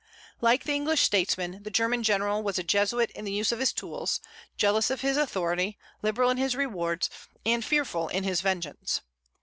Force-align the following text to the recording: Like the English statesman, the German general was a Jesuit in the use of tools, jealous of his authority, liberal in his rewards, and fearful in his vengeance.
Like 0.41 0.63
the 0.63 0.71
English 0.73 1.03
statesman, 1.03 1.61
the 1.61 1.69
German 1.69 2.01
general 2.01 2.41
was 2.41 2.57
a 2.57 2.63
Jesuit 2.63 3.11
in 3.11 3.23
the 3.23 3.31
use 3.31 3.51
of 3.51 3.63
tools, 3.75 4.19
jealous 4.57 4.89
of 4.89 5.01
his 5.01 5.15
authority, 5.15 5.77
liberal 6.01 6.31
in 6.31 6.37
his 6.37 6.55
rewards, 6.55 7.07
and 7.45 7.63
fearful 7.63 8.07
in 8.07 8.23
his 8.23 8.41
vengeance. 8.41 9.01